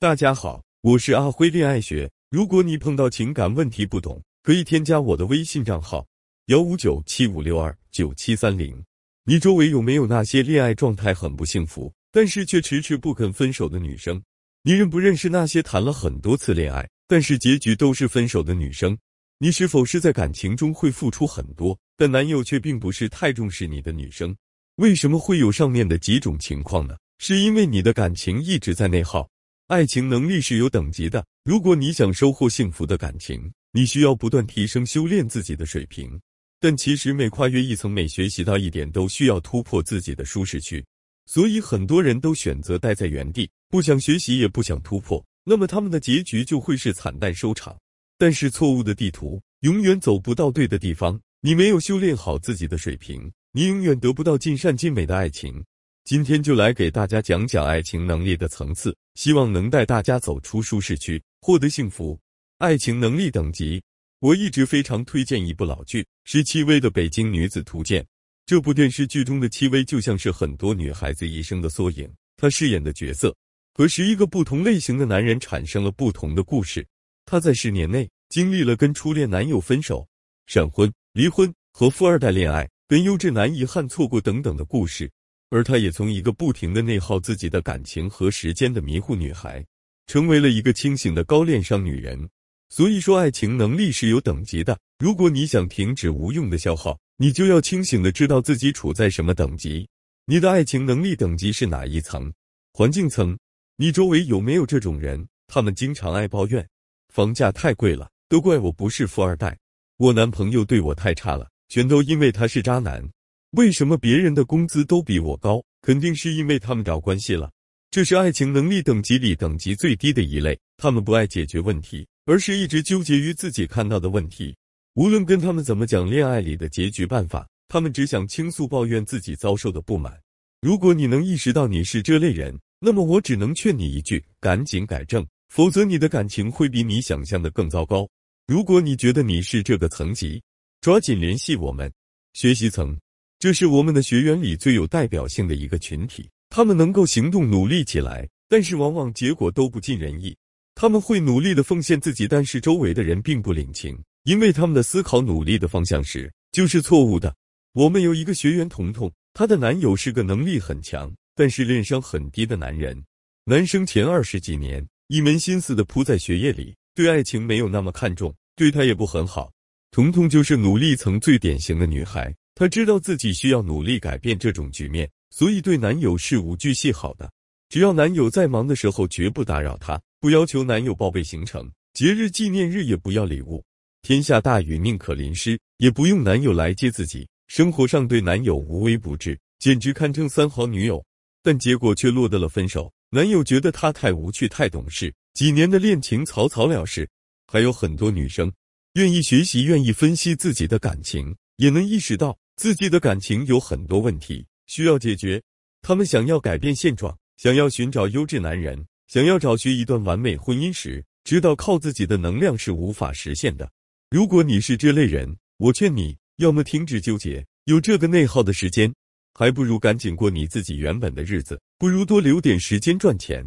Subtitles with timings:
[0.00, 2.08] 大家好，我是阿辉恋爱学。
[2.30, 6.06] 如果你碰到情感问题不懂，可以添加我的微信账号
[6.46, 8.80] 幺五九七五六二九七三零。
[9.24, 14.22] 你周围有没有那些恋爱状态很不幸福，但是却迟迟不肯分手的女生？
[14.62, 18.96] 你认不认识那些谈了很多次恋爱，但是结局都是分手的女生？
[19.38, 24.32] 你是否是在感情中会付出很多，但男友却并不是太重视你的女生？
[24.76, 26.96] 为什么会有上面的几种情况呢？
[27.18, 29.28] 是因为你的感情一直在内耗。
[29.68, 36.18] 爱情能力是有等级的，如果你想收获幸福的感情，你需要不断提升、修炼自己的水平。
[36.58, 40.82] 但其实每跨越一层，每学习到一点，都需要突破自己的舒适区。
[41.26, 45.22] 所以很多人都选择待在原地，不想学习，也不想突破。
[45.44, 47.76] 那么他们的结局就会是惨淡收场。
[48.16, 51.20] 但是错误的地图永远走不到对的地方。
[51.42, 55.62] 你没有修炼好自己的水平，你永远得不到尽善尽美的爱情。
[56.08, 62.18] 今天就来给大家讲讲爱情能力的层次，希望能带大家走出舒适区，获得幸福。
[62.56, 63.82] 爱情能力等级，
[64.20, 68.02] 我一直非常推荐一部老剧，是戚薇的《北京女子图鉴》。
[68.46, 73.36] 这部电视剧中的戚薇就像是很多女孩子一生的缩影，她饰演的角色
[73.74, 76.86] 和十一个不同类型的男人产生了不同的故事。
[77.26, 80.08] 她在十年内经历了跟初恋男友分手、
[80.46, 85.10] 闪婚、离婚和富二代恋爱、跟优质男遗憾错过等等的故事。
[85.50, 89.64] 而她也从一个不停的内耗自己的感情和时间的迷糊女孩，
[90.06, 92.28] 成为了一个清醒的高恋上女人。
[92.70, 94.78] 所以说，爱情能力是有等级的。
[94.98, 99.88] 如果你想停止无用的消耗，你就要清醒的知道自己处在什么等级。
[100.26, 102.30] 你的爱情能力等级是哪一层？
[102.72, 103.38] 环境层。
[103.76, 105.26] 你周围有没有这种人？
[105.46, 106.68] 他们经常爱抱怨，
[107.08, 109.56] 房价太贵了，都怪我不是富二代，
[109.96, 113.08] 我男朋友对我太差了，全都因为他是渣男。
[113.52, 115.62] 为什么别人的工资都比我高？
[115.80, 117.50] 肯定是因为他们找关系了。
[117.90, 120.58] 这是爱情能力等级里等级最低的一类。
[120.76, 124.54] 他们不爱解决问题，而是一直纠结于自己看到的问题。
[124.94, 130.12] 无论跟他们怎么讲恋爱里的结局办法，他们只想倾诉抱怨自己遭受的不满。
[130.60, 138.06] 如果你能意识到你是这类人，那么我只能劝你一句：赶紧改正，否则你的感情会比你想象的更糟糕。
[138.46, 140.42] 如果你觉得你是这个层级，
[140.82, 141.90] 抓紧联系我们，
[142.34, 142.94] 学习层。
[143.38, 150.36] 这是我们的学员里最有代表性的一个群体，他们能够行动努力起来，但是往往结果都不尽人意。
[150.74, 157.32] 他们会努力的奉献自己，但是周围的人并不领情，因为他们的思考努力的方向是就是错误的。
[157.74, 163.00] 我们有一个学员彤彤，她的男友是个能力很强，但是恋商很低的男人。
[163.44, 169.52] 男生前二十几年一门心思的扑在学业里，对爱情没有那么看重，对他也不很好。
[169.92, 172.34] 彤彤就是努力层最典型的女孩。
[172.58, 177.30] 她知道自己需要努力改变这种局面，所以对男友事无巨细好的。
[177.68, 183.64] 只要男友在忙的时候，绝不打扰她，不要求男友报备行程，节日纪念日也不要礼物。
[184.02, 187.28] 天下大雨宁可淋湿，也不用男友来接自己。
[187.46, 191.00] 生活上对男友无微不至，简直堪称三好女友。
[191.44, 192.92] 但结果却落得了分手。
[193.10, 197.08] 男友觉得她太无趣、太懂事，几年的恋情草草了事。
[197.46, 198.52] 还有很多女生
[198.94, 202.36] 愿意学习，愿意分析自己的感情，也能意识到。
[202.58, 205.40] 自己的感情有很多问题需要解决，
[205.80, 213.70] 他们想要改变现状，想要寻找优质男人，想要找寻一段完美婚姻时，知道靠自己的能量是无法实现的。
[214.10, 218.92] 如果你是这类人，我劝你，要么停止纠结，有这个内耗的时间，
[219.34, 223.40] 还不如赶紧过你自己原本的日子，不如多留点时间赚钱；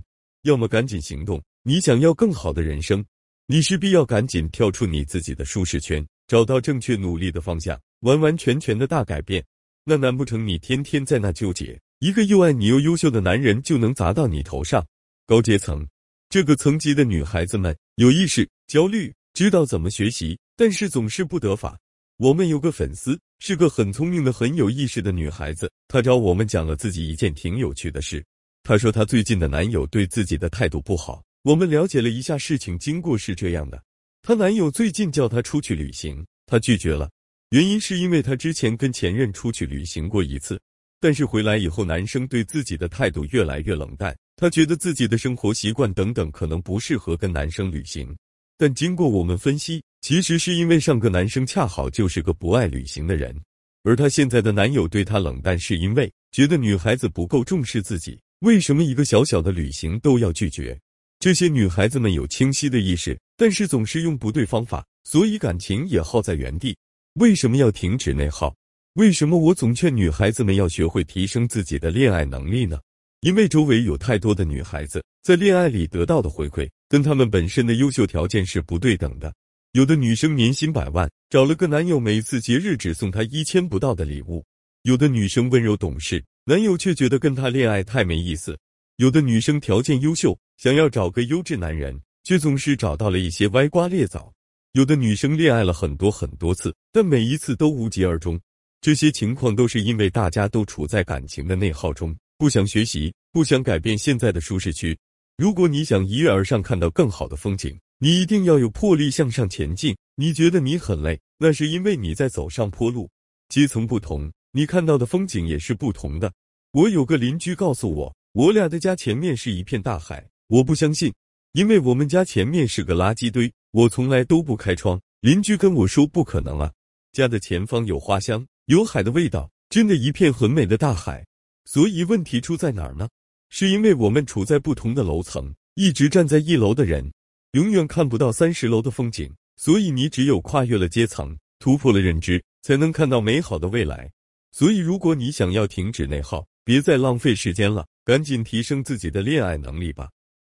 [0.44, 3.04] 要么赶紧行动，你想要更好的人生，
[3.46, 7.78] 你势必要赶紧跳出你自己的舒适圈，找到正确努力的方向。
[8.02, 9.44] 完完全全的大改变，
[9.84, 11.80] 那难不成你天天在那纠结？
[12.00, 14.86] 一个又爱你又优秀的男人就能砸到你头上？
[15.26, 15.88] 高阶层
[16.30, 21.78] 这个层级的女孩子们有意识、焦虑，知道怎么学习，但是总是不得法。
[22.18, 28.24] 我们有个粉丝是个很聪明的、很有意识的女孩子，她找我们讲了自己一件挺有趣的事。
[28.64, 31.24] 她说她最近的男友对自己的态度不好。
[31.44, 33.84] 我们了解了一下事情经过是这样的：
[34.22, 37.10] 她男友最近叫她出去旅行，她拒绝了。
[37.52, 40.58] 原因是因为她之前跟前任出去旅行过一次，
[41.02, 44.16] 但是回来以后，男生对自己的态度越来越冷淡。
[44.38, 48.16] 她觉得自己的生活习惯等等可能不适合跟男生旅行。
[48.58, 53.36] 但经过我们分析，其实是因为上个男生恰好就是个不爱旅行的人，
[53.84, 58.18] 而她现在的男友对她冷淡，是因为觉得女孩子不够重视自己。
[58.40, 60.80] 为什么一个小小的旅行都要拒绝？
[61.20, 66.74] 这些女孩子们有清晰的意识，但是总是用不对方法，所以感情也耗在原地。
[67.16, 68.56] 为什么要停止内耗？
[68.94, 72.80] 为什么我总劝女孩子们要学会提升自己的恋爱能力呢？
[73.20, 79.34] 因为周围有太多的女孩子在恋爱里得到的回馈，跟她们本身的优秀条件是不对等的。
[79.74, 84.42] 有的女生年薪百万，找了个男友，每次节日只送她一千不到的礼物；
[84.84, 88.54] 有的女生温柔懂事，男友却觉得跟她恋爱太没意思；
[88.96, 94.32] 有的女生条件优秀，想要找个优质男人，却总是找到了一些歪瓜裂枣；
[94.74, 98.40] 有的女生恋爱了很多很多次，但每一次都无疾而终。
[98.80, 104.98] 这些情况都是因为大家都处在感情的内耗中，不想学习，不想改变现在的舒适区。
[105.38, 107.78] 如果你想一跃而上，看到更好的风景。
[108.00, 109.96] 你一定要有魄力向上前进。
[110.16, 113.10] 你觉得你很累，那是因为你在走上坡路。
[113.50, 116.32] 阶层不同，你看到的风景也是不同的。
[116.72, 120.26] 我有个邻居告诉我，我俩的家前面是一片大海。
[120.48, 121.14] 我不相信，
[121.52, 123.52] 因为我们家前面是个垃圾堆。
[123.72, 125.02] 我从来都不开窗。
[125.22, 126.72] 邻居跟我说不可能啊，
[127.12, 131.26] 家的前方有花香，有海的味道，真的一片很美的大海。
[131.66, 133.08] 所以问题出在哪儿呢？
[133.50, 137.12] 是因为我们处在不同的楼层，一直站在一楼的人。
[137.52, 144.10] 永远看不到三十楼的风景，所以你只有跨越了阶层，突破了认知，才能看到美好的未来。
[144.52, 150.10] 所以，如果你想要停止内耗，别再浪费时间了，赶紧提升自己的恋爱能力吧。